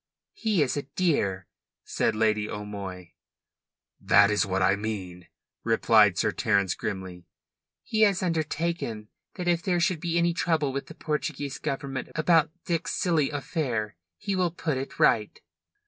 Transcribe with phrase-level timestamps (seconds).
[0.33, 1.45] "He is a dear,"
[1.85, 3.11] said Lady O'Moy.
[3.99, 5.27] "That is what I mean,"
[5.63, 7.27] replied Sir Terence grimly.
[7.83, 12.49] "He has undertaken that if there should be any trouble with the Portuguese Government about
[12.65, 15.39] Dick's silly affair he will put it right."